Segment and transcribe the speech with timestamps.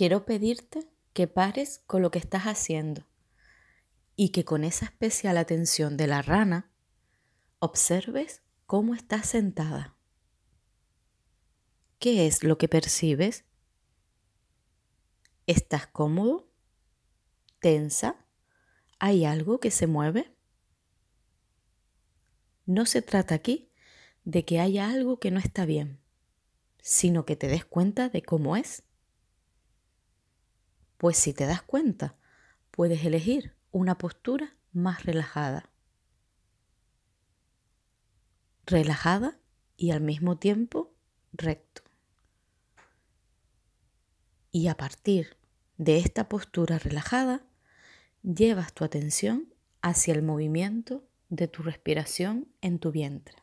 [0.00, 3.06] quiero pedirte que pares con lo que estás haciendo
[4.16, 6.70] y que con esa especial atención de la rana
[7.58, 9.98] observes cómo estás sentada.
[11.98, 13.44] ¿Qué es lo que percibes?
[15.46, 16.50] ¿Estás cómodo?
[17.58, 18.24] ¿Tensa?
[19.00, 20.34] ¿Hay algo que se mueve?
[22.64, 23.70] No se trata aquí
[24.24, 26.00] de que haya algo que no está bien,
[26.80, 28.82] sino que te des cuenta de cómo es.
[31.00, 32.14] Pues si te das cuenta,
[32.70, 35.70] puedes elegir una postura más relajada.
[38.66, 39.38] Relajada
[39.78, 40.92] y al mismo tiempo
[41.32, 41.80] recto.
[44.50, 45.38] Y a partir
[45.78, 47.46] de esta postura relajada,
[48.22, 53.36] llevas tu atención hacia el movimiento de tu respiración en tu vientre.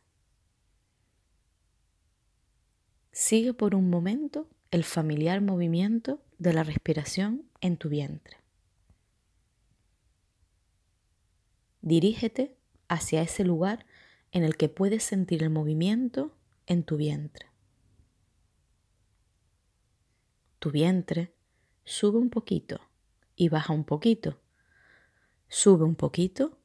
[3.12, 8.38] Sigue por un momento el familiar movimiento de la respiración en tu vientre.
[11.82, 13.86] Dirígete hacia ese lugar
[14.32, 16.36] en el que puedes sentir el movimiento
[16.66, 17.48] en tu vientre.
[20.60, 21.34] Tu vientre
[21.86, 22.82] sube un poquito
[23.36, 24.42] y baja un poquito.
[25.48, 26.58] Sube un poquito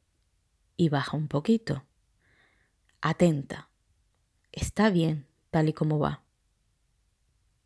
[0.77, 1.85] y baja un poquito.
[3.01, 3.69] Atenta.
[4.51, 6.25] Está bien tal y como va.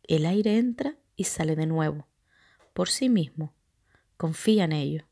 [0.03, 2.07] El aire entra y sale de nuevo,
[2.77, 3.55] por sí mismo.
[4.17, 5.07] Confía en ello.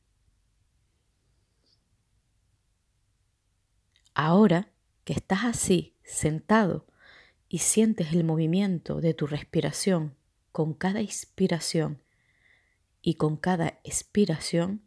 [4.13, 4.71] Ahora
[5.03, 6.85] que estás así, sentado,
[7.49, 10.15] y sientes el movimiento de tu respiración
[10.51, 12.03] con cada inspiración
[13.01, 14.83] y con cada expiración,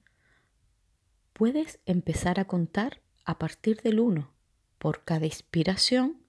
[1.33, 4.33] puedes empezar a contar a partir del 1
[4.79, 6.23] por cada inspiración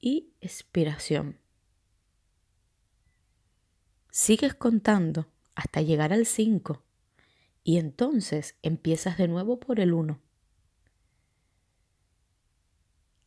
[0.00, 1.38] y expiración.
[4.10, 6.82] Sigues contando hasta llegar al 5
[7.62, 10.18] y entonces empiezas de nuevo por el 1.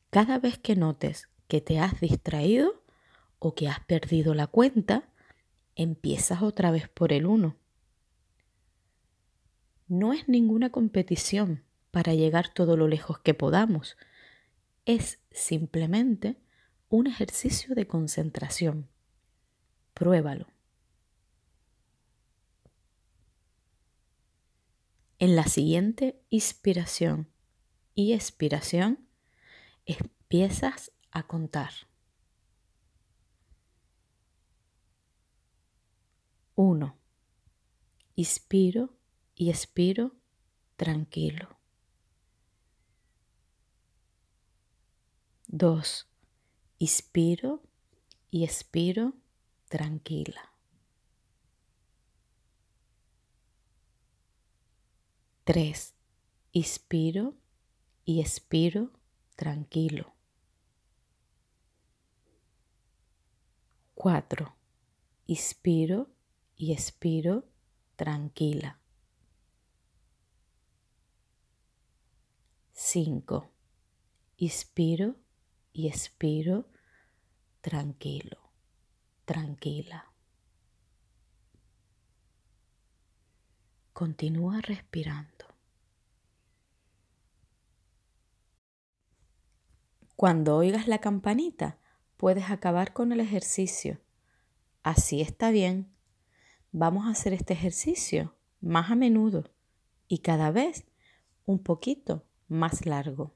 [0.10, 2.84] Cada vez que notes que te has distraído
[3.40, 5.10] o que has perdido la cuenta,
[5.76, 7.56] empiezas otra vez por el 1.
[9.88, 13.98] No es ninguna competición para llegar todo lo lejos que podamos.
[14.86, 16.38] Es simplemente
[16.90, 18.88] un ejercicio de concentración.
[19.94, 20.48] Pruébalo.
[25.24, 27.32] En la siguiente inspiración
[27.96, 29.08] y expiración
[29.86, 31.72] empiezas a contar.
[36.56, 36.98] Uno.
[38.16, 38.98] Inspiro
[39.34, 40.14] y expiro
[40.76, 41.58] tranquilo.
[45.48, 46.10] Dos.
[46.80, 47.64] Inspiro
[48.30, 49.14] y expiro
[49.70, 50.53] tranquila.
[55.46, 55.94] 3.
[56.54, 57.36] Inspiro
[58.06, 58.92] y expiro
[59.36, 60.16] tranquilo.
[63.94, 64.56] 4.
[65.26, 66.08] Inspiro
[66.56, 67.44] y expiro
[67.98, 68.80] tranquila.
[72.72, 73.52] 5.
[74.38, 75.18] Inspiro
[75.74, 76.70] y expiro
[77.60, 78.38] tranquilo,
[79.26, 80.13] tranquila.
[83.94, 85.46] Continúa respirando.
[90.16, 91.78] Cuando oigas la campanita,
[92.18, 94.00] puedes acabar con el ejercicio.
[94.82, 95.94] Así está bien.
[96.72, 99.52] Vamos a hacer este ejercicio más a menudo
[100.08, 100.86] y cada vez
[101.46, 103.36] un poquito más largo.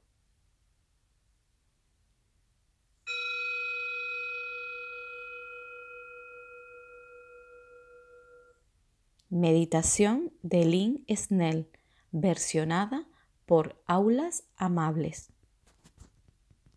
[9.30, 11.68] Meditación de Lynn Snell,
[12.12, 13.06] versionada
[13.44, 15.30] por Aulas Amables.